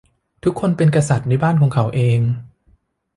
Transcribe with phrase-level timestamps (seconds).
[0.43, 2.19] ทุกคนเป็นกษัตริย์ในบ้านของเขาเอง